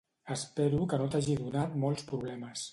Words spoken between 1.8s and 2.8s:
molts problemes.